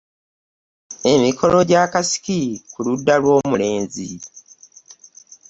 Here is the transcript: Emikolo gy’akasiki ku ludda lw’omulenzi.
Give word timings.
Emikolo 1.13 1.57
gy’akasiki 1.69 2.39
ku 2.71 2.79
ludda 2.85 3.15
lw’omulenzi. 3.21 4.09